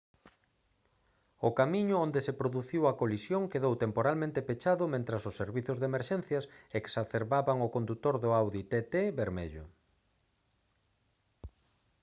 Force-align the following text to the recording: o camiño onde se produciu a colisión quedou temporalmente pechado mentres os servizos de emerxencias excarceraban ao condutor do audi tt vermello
o 1.47 1.49
camiño 1.59 1.95
onde 2.05 2.19
se 2.25 2.33
produciu 2.41 2.81
a 2.85 2.97
colisión 3.01 3.43
quedou 3.51 3.73
temporalmente 3.83 4.45
pechado 4.49 4.91
mentres 4.93 5.21
os 5.29 5.37
servizos 5.41 5.77
de 5.79 5.85
emerxencias 5.91 6.43
excarceraban 6.79 7.57
ao 7.59 7.73
condutor 7.75 8.15
do 8.23 8.29
audi 8.39 8.61
tt 8.71 8.93
vermello 9.21 9.65